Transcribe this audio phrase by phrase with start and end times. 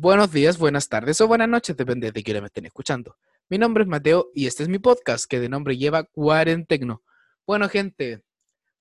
[0.00, 3.16] Buenos días, buenas tardes o buenas noches, depende de quién me estén escuchando.
[3.48, 7.02] Mi nombre es Mateo y este es mi podcast que de nombre lleva Cuarentecno.
[7.44, 8.22] Bueno, gente,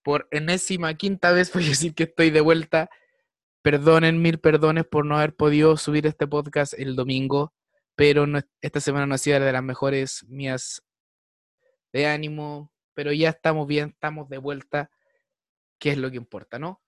[0.04, 2.92] por enésima quinta vez voy a decir que estoy de vuelta.
[3.64, 7.52] Perdonen mil perdones por no haber podido subir este podcast el domingo,
[7.96, 8.28] pero
[8.62, 10.84] esta semana no ha sido de las mejores mías
[11.94, 14.92] de ánimo, pero ya estamos bien, estamos de vuelta,
[15.80, 16.80] que es lo que importa, ¿no?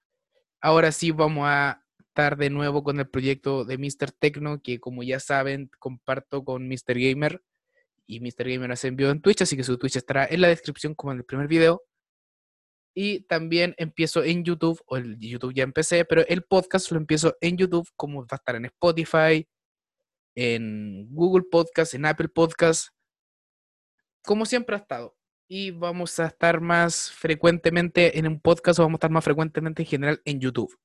[0.62, 4.12] Ahora sí vamos a estar de nuevo con el proyecto de Mr.
[4.12, 7.00] Tecno, que como ya saben, comparto con Mr.
[7.00, 7.42] Gamer.
[8.08, 8.50] Y Mr.
[8.50, 11.20] Gamer hace envío en Twitch, así que su Twitch estará en la descripción como en
[11.20, 11.84] el primer video.
[12.96, 17.38] Y también empiezo en YouTube, o el YouTube ya empecé, pero el podcast lo empiezo
[17.40, 19.48] en YouTube, como va a estar en Spotify,
[20.36, 22.90] en Google Podcast, en Apple Podcast,
[24.24, 25.16] como siempre ha estado.
[25.48, 29.84] Y vamos a estar más frecuentemente en un podcast o vamos a estar más frecuentemente
[29.84, 30.76] en general en YouTube.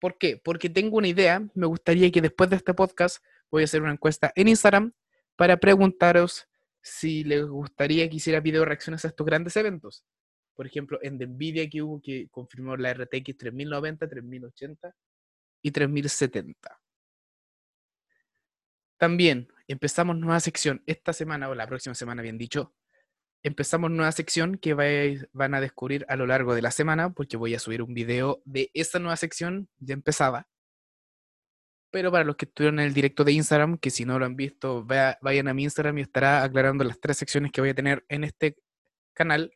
[0.00, 0.40] ¿Por qué?
[0.42, 1.46] Porque tengo una idea.
[1.54, 4.92] Me gustaría que después de este podcast voy a hacer una encuesta en Instagram
[5.36, 6.48] para preguntaros
[6.82, 10.04] si les gustaría que hiciera video reacciones a estos grandes eventos.
[10.54, 14.96] Por ejemplo, en Nvidia que hubo que confirmó la RTX 3090, 3080
[15.62, 16.80] y 3070.
[18.96, 22.74] También empezamos nueva sección esta semana, o la próxima semana, bien dicho,
[23.42, 24.74] empezamos nueva sección que
[25.32, 28.42] van a descubrir a lo largo de la semana, porque voy a subir un video
[28.44, 30.48] de esta nueva sección ya empezada.
[31.90, 34.36] Pero para los que estuvieron en el directo de Instagram, que si no lo han
[34.36, 38.04] visto, vayan a mi Instagram y estará aclarando las tres secciones que voy a tener
[38.08, 38.56] en este
[39.14, 39.52] canal.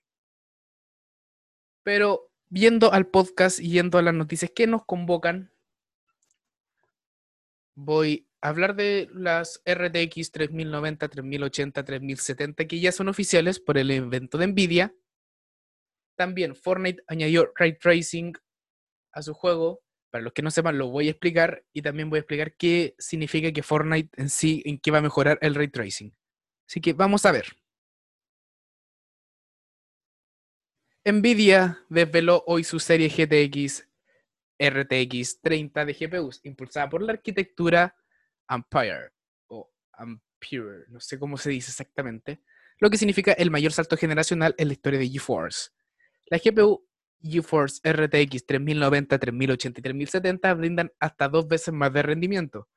[1.82, 5.52] Pero viendo al podcast y yendo a las noticias que nos convocan,
[7.74, 14.36] voy hablar de las RTX 3090, 3080, 3070 que ya son oficiales por el evento
[14.36, 14.94] de Nvidia.
[16.16, 18.34] También Fortnite añadió ray tracing
[19.12, 19.80] a su juego.
[20.10, 22.94] Para los que no sepan, lo voy a explicar y también voy a explicar qué
[22.98, 26.14] significa que Fortnite en sí, en qué va a mejorar el ray tracing.
[26.68, 27.46] Así que vamos a ver.
[31.04, 33.88] Nvidia desveló hoy su serie GTX
[34.58, 37.96] RTX 30 de GPUs, impulsada por la arquitectura
[38.46, 39.10] Ampere
[39.48, 42.42] o Ampere, no sé cómo se dice exactamente,
[42.78, 45.70] lo que significa el mayor salto generacional en la historia de GeForce.
[46.26, 46.86] La GPU
[47.22, 52.68] GeForce RTX 3090, 3080 y 3070 brindan hasta dos veces más de rendimiento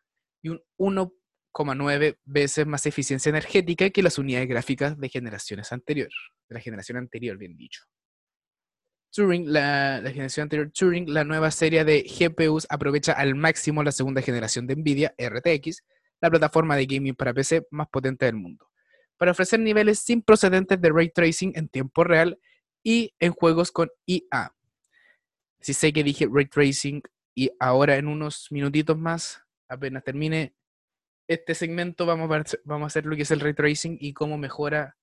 [0.41, 6.15] y un 1,9 veces más eficiencia energética que las unidades gráficas de generaciones anteriores,
[6.47, 7.83] de la generación anterior, bien dicho.
[9.15, 14.21] Turing, la, generación anterior Turing, la nueva serie de GPUs aprovecha al máximo la segunda
[14.21, 15.83] generación de NVIDIA RTX,
[16.19, 18.69] la plataforma de gaming para PC más potente del mundo,
[19.15, 22.37] para ofrecer niveles sin procedentes de ray tracing en tiempo real
[22.83, 24.53] y en juegos con IA.
[25.61, 27.01] Si sé que dije ray tracing
[27.33, 30.55] y ahora en unos minutitos más, apenas termine
[31.29, 34.97] este segmento, vamos a, hacer lo que es el ray tracing y cómo mejora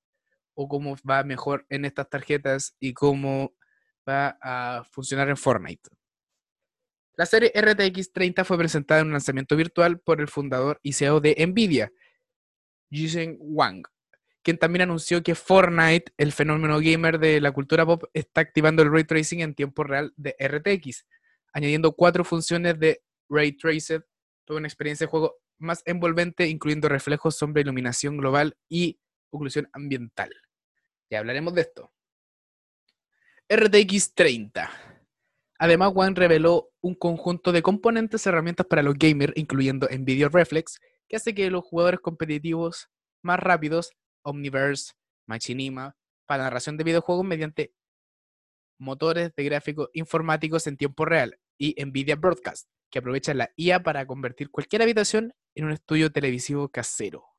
[0.55, 3.55] o cómo va mejor en estas tarjetas y cómo
[4.09, 5.91] va a funcionar en Fortnite.
[7.15, 11.21] La serie RTX 30 fue presentada en un lanzamiento virtual por el fundador y CEO
[11.21, 11.93] de Nvidia,
[12.91, 13.83] Jensen Wang,
[14.43, 18.91] quien también anunció que Fortnite, el fenómeno gamer de la cultura pop, está activando el
[18.91, 21.07] ray tracing en tiempo real de RTX,
[21.53, 24.03] añadiendo cuatro funciones de ray traced,
[24.45, 28.99] toda una experiencia de juego más envolvente, incluyendo reflejos, sombra, iluminación global y
[29.31, 30.31] oclusión ambiental.
[31.09, 31.93] Ya hablaremos de esto.
[33.55, 34.71] RTX 30.
[35.59, 40.81] Además, One reveló un conjunto de componentes y herramientas para los gamers, incluyendo NVIDIA Reflex,
[41.07, 42.89] que hace que los jugadores competitivos
[43.23, 43.93] más rápidos,
[44.23, 44.95] Omniverse,
[45.27, 47.75] Machinima, para narración de videojuegos mediante
[48.79, 54.07] motores de gráficos informáticos en tiempo real, y NVIDIA Broadcast, que aprovecha la IA para
[54.07, 57.32] convertir cualquier habitación en un estudio televisivo casero.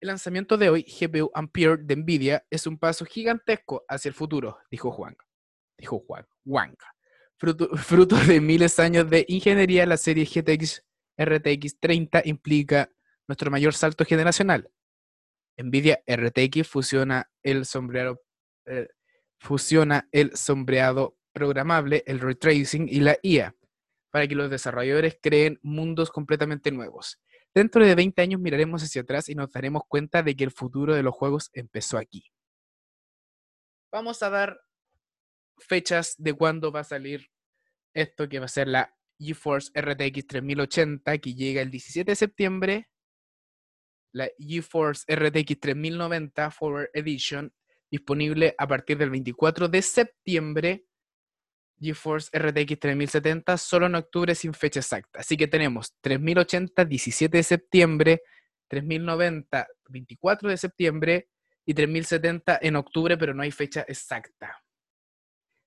[0.00, 4.58] El lanzamiento de hoy, GPU Ampere de Nvidia, es un paso gigantesco hacia el futuro,
[4.70, 5.16] dijo Juan.
[5.78, 6.26] Dijo Juan.
[6.44, 6.76] Juan.
[7.38, 10.82] Fruto, de miles de años de ingeniería, la serie GTX
[11.18, 12.90] RTX 30 implica
[13.26, 14.70] nuestro mayor salto generacional.
[15.56, 17.64] Nvidia RTX fusiona el
[18.66, 18.88] eh,
[19.38, 23.54] fusiona el sombreado programable, el ray tracing y la IA
[24.10, 27.20] para que los desarrolladores creen mundos completamente nuevos.
[27.56, 30.94] Dentro de 20 años miraremos hacia atrás y nos daremos cuenta de que el futuro
[30.94, 32.30] de los juegos empezó aquí.
[33.90, 34.60] Vamos a dar
[35.56, 37.30] fechas de cuándo va a salir
[37.94, 42.90] esto que va a ser la GeForce RTX 3080 que llega el 17 de septiembre,
[44.12, 47.54] la GeForce RTX 3090 Forward Edition
[47.90, 50.84] disponible a partir del 24 de septiembre
[51.78, 55.20] GeForce RTX 3070 solo en octubre sin fecha exacta.
[55.20, 58.22] Así que tenemos 3080 17 de septiembre,
[58.68, 61.28] 3090 24 de septiembre
[61.64, 64.62] y 3070 en octubre, pero no hay fecha exacta.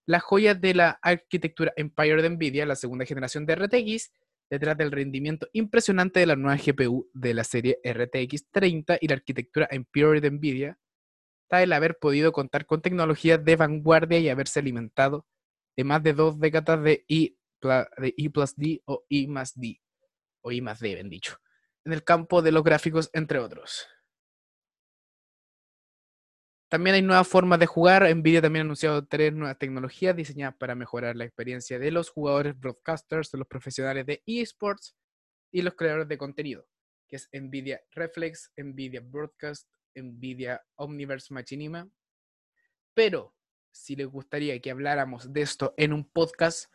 [0.05, 4.11] Las joyas de la arquitectura Empire de Nvidia, la segunda generación de RTX,
[4.49, 9.15] detrás del rendimiento impresionante de la nueva GPU de la serie RTX 30 y la
[9.15, 10.79] arquitectura Empire de Nvidia,
[11.43, 15.27] está el haber podido contar con tecnologías de vanguardia y haberse alimentado
[15.79, 19.81] de más de dos décadas de I, de I plus D o I más D,
[20.41, 21.37] o I más D, bien dicho,
[21.85, 23.87] en el campo de los gráficos, entre otros.
[26.67, 28.13] También hay nuevas formas de jugar.
[28.13, 32.59] Nvidia también ha anunciado tres nuevas tecnologías diseñadas para mejorar la experiencia de los jugadores
[32.59, 34.97] broadcasters, de los profesionales de esports
[35.49, 36.67] y los creadores de contenido,
[37.07, 41.89] que es Nvidia Reflex, Nvidia Broadcast, Nvidia Omniverse Machinima.
[42.93, 43.33] Pero
[43.79, 46.71] si les gustaría que habláramos de esto en un podcast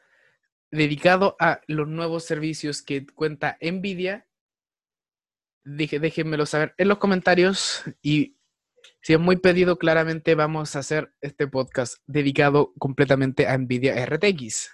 [0.70, 4.26] dedicado a los nuevos servicios que cuenta Nvidia,
[5.64, 8.36] déjenmelo saber en los comentarios y
[9.00, 14.70] si es muy pedido, claramente vamos a hacer este podcast dedicado completamente a Nvidia RTX.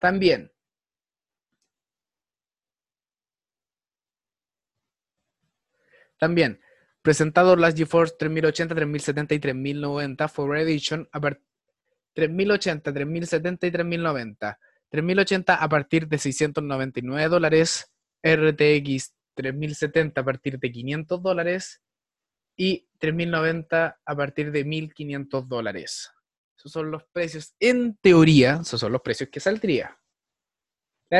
[0.00, 0.52] También.
[6.18, 6.60] También,
[7.04, 11.20] presentado las GeForce 3080, 3070 y 3090 for Edition, a
[12.14, 14.58] 3080, 3070 y 3090.
[14.88, 17.92] 3080 a partir de 699 dólares,
[18.22, 21.82] RTX 3070 a partir de 500 dólares
[22.56, 26.10] y 3.090 a partir de 1.500 dólares.
[26.56, 29.98] Esos son los precios, en teoría, esos son los precios que saldría.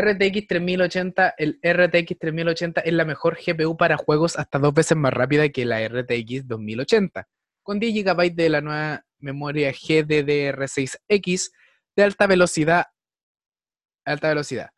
[0.00, 5.12] RTX 3080, el RTX 3080 es la mejor GPU para juegos hasta dos veces más
[5.12, 7.28] rápida que la RTX 2080,
[7.62, 11.52] con 10 GB de la nueva memoria GDDR6X
[11.94, 12.86] de alta velocidad.
[14.04, 14.70] Alta velocidad.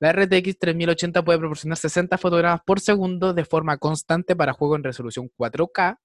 [0.00, 4.84] La RTX 3080 puede proporcionar 60 fotogramas por segundo de forma constante para juegos en
[4.84, 5.98] resolución 4K.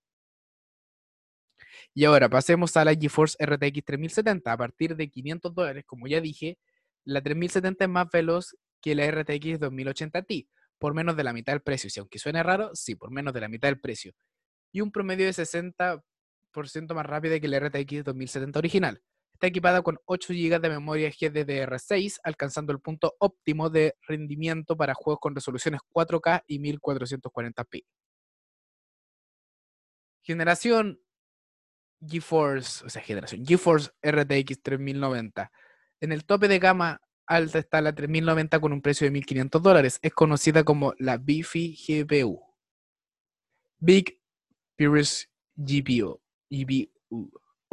[1.95, 4.51] Y ahora pasemos a la GeForce RTX 3070.
[4.51, 6.57] A partir de 500 dólares, como ya dije,
[7.05, 10.49] la 3070 es más veloz que la RTX 2080 Ti,
[10.79, 11.89] por menos de la mitad del precio.
[11.89, 14.13] Si aunque suene raro, sí, por menos de la mitad del precio.
[14.71, 16.01] Y un promedio de 60%
[16.93, 19.01] más rápida que la RTX 2070 original.
[19.33, 24.93] Está equipada con 8 GB de memoria GDDR6, alcanzando el punto óptimo de rendimiento para
[24.93, 27.85] juegos con resoluciones 4K y 1440p.
[30.21, 30.99] Generación
[32.07, 35.51] GeForce, o sea, generación GeForce RTX 3090.
[36.01, 39.99] En el tope de gama alta está la 3090 con un precio de 1500 dólares.
[40.01, 42.41] Es conocida como la Beefy GPU.
[43.79, 44.19] Big
[44.77, 46.19] Purus GPU.
[46.49, 46.91] GPU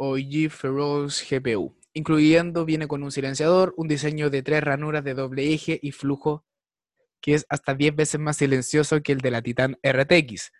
[0.01, 5.53] o GeForce GPU, incluyendo viene con un silenciador, un diseño de tres ranuras de doble
[5.53, 6.45] eje y flujo
[7.21, 10.53] que es hasta 10 veces más silencioso que el de la Titan RTX.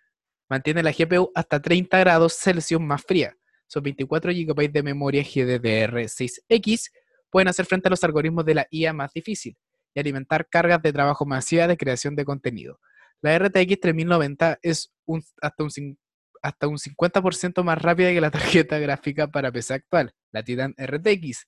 [0.49, 3.37] Mantiene la GPU hasta 30 grados Celsius más fría.
[3.67, 6.91] Son 24 GB de memoria GDDR6X.
[7.29, 9.57] Pueden hacer frente a los algoritmos de la IA más difícil
[9.93, 12.79] y alimentar cargas de trabajo masiva de creación de contenido.
[13.21, 14.93] La RTX 3090 es
[15.41, 15.97] hasta un
[16.41, 21.47] hasta un 50% más rápida que la tarjeta gráfica para PC actual, la Titan RTX,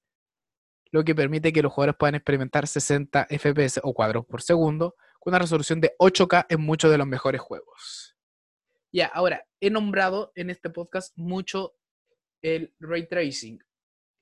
[0.92, 5.32] lo que permite que los jugadores puedan experimentar 60 FPS o cuadros por segundo con
[5.32, 8.16] una resolución de 8K en muchos de los mejores juegos.
[8.92, 11.76] Ya, ahora, he nombrado en este podcast mucho
[12.42, 13.64] el ray tracing.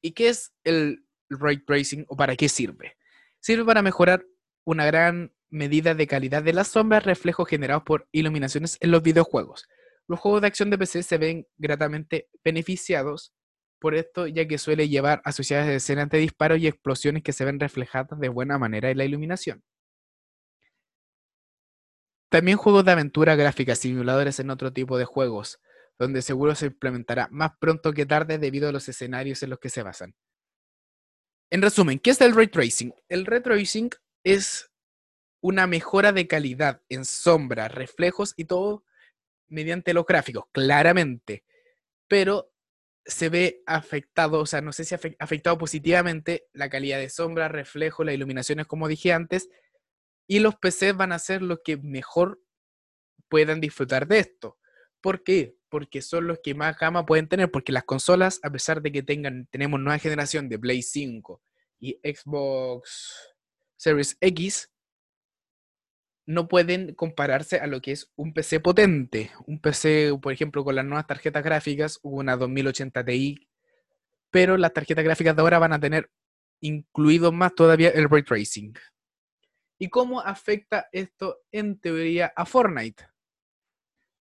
[0.01, 2.97] ¿Y qué es el ray tracing o para qué sirve?
[3.39, 4.25] Sirve para mejorar
[4.65, 9.67] una gran medida de calidad de las sombras reflejos generados por iluminaciones en los videojuegos
[10.09, 13.31] los juegos de acción de PC se ven gratamente beneficiados
[13.79, 17.59] por esto, ya que suele llevar asociadas escenas de disparos y explosiones que se ven
[17.59, 19.63] reflejadas de buena manera en la iluminación.
[22.29, 25.59] También juegos de aventura gráfica, simuladores en otro tipo de juegos,
[25.99, 29.69] donde seguro se implementará más pronto que tarde debido a los escenarios en los que
[29.69, 30.15] se basan.
[31.51, 32.93] En resumen, ¿qué es el ray tracing?
[33.07, 33.89] El ray tracing
[34.23, 34.69] es
[35.41, 38.83] una mejora de calidad en sombra, reflejos y todo
[39.47, 41.43] mediante los gráficos, claramente,
[42.07, 42.51] pero
[43.05, 47.47] se ve afectado, o sea, no sé si ha afectado positivamente la calidad de sombra,
[47.47, 49.49] reflejo, las iluminaciones, como dije antes,
[50.27, 52.39] y los PCs van a ser los que mejor
[53.27, 54.59] puedan disfrutar de esto.
[55.01, 55.55] ¿Por qué?
[55.69, 59.03] Porque son los que más gama pueden tener, porque las consolas, a pesar de que
[59.03, 61.41] tengan, tenemos nueva generación de Play 5
[61.79, 63.35] y Xbox
[63.77, 64.71] Series X,
[66.25, 69.31] no pueden compararse a lo que es un PC potente.
[69.47, 73.49] Un PC, por ejemplo, con las nuevas tarjetas gráficas, una 2080 Ti,
[74.29, 76.11] pero las tarjetas gráficas de ahora van a tener
[76.61, 78.73] incluido más todavía el ray tracing.
[79.79, 83.08] ¿Y cómo afecta esto en teoría a Fortnite?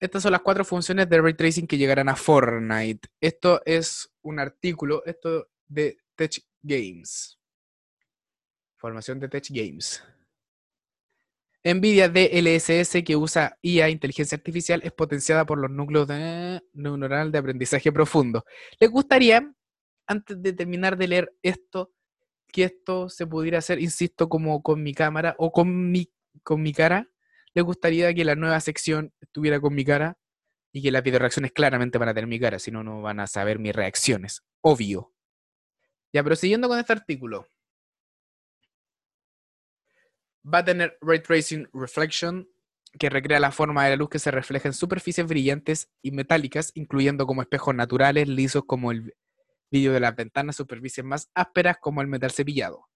[0.01, 3.09] Estas son las cuatro funciones de ray tracing que llegarán a Fortnite.
[3.21, 7.37] Esto es un artículo, esto de Tech Games.
[8.77, 10.03] Formación de Tech Games.
[11.65, 17.91] NVIDIA DLSS que usa IA, inteligencia artificial, es potenciada por los núcleos de de aprendizaje
[17.91, 18.45] profundo.
[18.79, 19.53] ¿Les gustaría,
[20.07, 21.93] antes de terminar de leer esto,
[22.53, 26.09] que esto se pudiera hacer, insisto, como con mi cámara o con mi,
[26.45, 27.11] con mi cara?
[27.59, 30.17] ¿Les gustaría que la nueva sección estuviera con mi cara?
[30.73, 33.27] Y que las reacciones claramente van a tener mi cara, si no, no van a
[33.27, 34.45] saber mis reacciones.
[34.61, 35.13] Obvio.
[36.13, 37.49] Ya, pero siguiendo con este artículo
[40.45, 42.49] va a tener Ray Tracing Reflection,
[42.97, 46.71] que recrea la forma de la luz que se refleja en superficies brillantes y metálicas,
[46.77, 49.17] incluyendo como espejos naturales, lisos como el
[49.69, 52.89] vidrio de las ventanas, superficies más ásperas como el metal cepillado.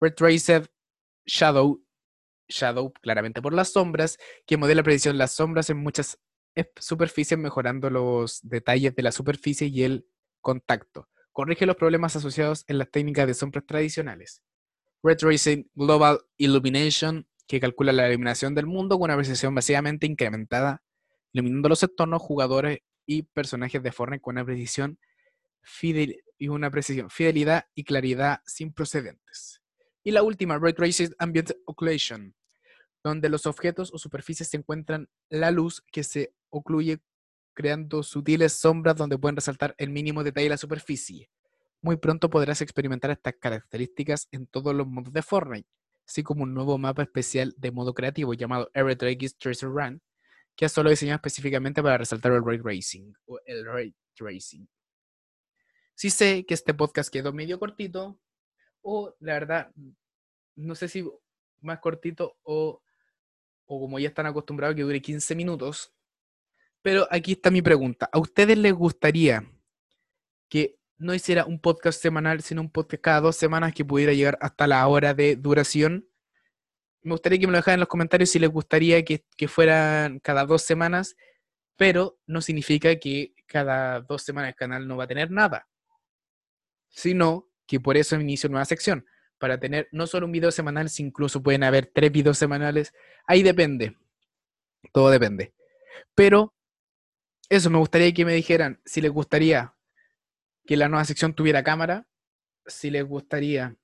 [0.00, 0.68] Ray Traced
[1.26, 1.84] Shadow,
[2.48, 6.18] Shadow claramente por las sombras, que modela predicción las sombras en muchas
[6.78, 10.06] superficies, mejorando los detalles de la superficie y el
[10.40, 11.08] contacto.
[11.32, 14.42] Corrige los problemas asociados en las técnicas de sombras tradicionales.
[15.02, 20.82] Red Racing Global Illumination, que calcula la iluminación del mundo con una precisión masivamente incrementada,
[21.32, 24.98] iluminando los entornos, jugadores y personajes de Fortnite con una precisión
[26.38, 29.62] y una precisión, fidelidad y claridad sin procedentes.
[30.02, 32.34] Y la última, Ray Tracing Ambient Occlusion,
[33.02, 37.00] donde los objetos o superficies se encuentran la luz que se ocluye
[37.54, 41.28] creando sutiles sombras donde pueden resaltar el mínimo detalle de la superficie.
[41.80, 45.68] Muy pronto podrás experimentar estas características en todos los modos de Fortnite,
[46.06, 50.00] así como un nuevo mapa especial de modo creativo llamado RTX Tracer Run,
[50.56, 54.68] que es solo diseñado específicamente para resaltar el ray tracing o el ray tracing.
[55.94, 58.20] Sí sé que este podcast quedó medio cortito,
[58.82, 59.72] o la verdad,
[60.54, 61.08] no sé si
[61.60, 62.82] más cortito o,
[63.68, 65.92] o como ya están acostumbrados que dure 15 minutos,
[66.82, 68.08] pero aquí está mi pregunta.
[68.12, 69.44] ¿A ustedes les gustaría
[70.48, 74.36] que no hiciera un podcast semanal, sino un podcast cada dos semanas que pudiera llegar
[74.40, 76.08] hasta la hora de duración.
[77.02, 80.18] Me gustaría que me lo dejaran en los comentarios si les gustaría que, que fueran
[80.18, 81.14] cada dos semanas,
[81.76, 85.68] pero no significa que cada dos semanas el canal no va a tener nada,
[86.88, 89.06] sino que por eso inicio nueva sección,
[89.38, 92.92] para tener no solo un video semanal, sino incluso pueden haber tres videos semanales,
[93.26, 93.96] ahí depende,
[94.92, 95.54] todo depende.
[96.14, 96.54] Pero
[97.48, 99.74] eso, me gustaría que me dijeran si les gustaría
[100.66, 102.06] que la nueva sección tuviera cámara,
[102.66, 103.76] si les gustaría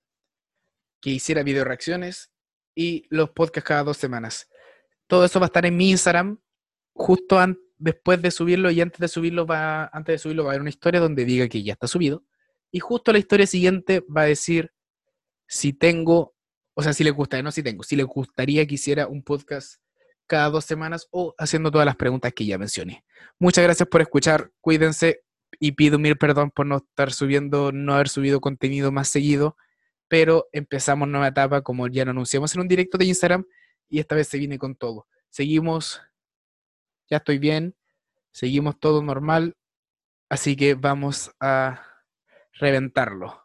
[1.01, 2.31] que hiciera video reacciones
[2.75, 4.49] y los podcasts cada dos semanas.
[5.07, 6.41] Todo eso va a estar en mi Instagram
[6.93, 7.39] justo
[7.79, 10.71] después de subirlo y antes de subirlo va antes de subirlo va a haber una
[10.71, 12.25] historia donde diga que ya está subido
[12.71, 14.73] y justo la historia siguiente va a decir
[15.47, 16.35] si tengo,
[16.75, 19.81] o sea, si les gustaría, no si tengo, si les gustaría que hiciera un podcast
[20.27, 23.05] cada dos semanas o haciendo todas las preguntas que ya mencioné.
[23.39, 25.23] Muchas gracias por escuchar, cuídense,
[25.59, 29.57] y pido mil perdón por no estar subiendo, no haber subido contenido más seguido,
[30.09, 33.45] pero empezamos nueva etapa como ya lo anunciamos en un directo de Instagram
[33.89, 35.07] y esta vez se viene con todo.
[35.31, 36.01] Seguimos,
[37.09, 37.77] ya estoy bien,
[38.31, 39.57] seguimos todo normal,
[40.29, 41.83] así que vamos a
[42.53, 43.44] reventarlo.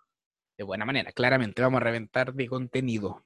[0.60, 3.24] De buena manera, claramente, vamos a reventar de contenido.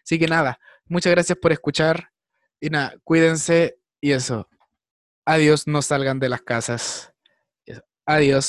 [0.00, 2.12] Así que nada, muchas gracias por escuchar
[2.60, 4.48] y nada, cuídense y eso.
[5.24, 7.12] Adiós, no salgan de las casas.
[8.06, 8.46] Adiós.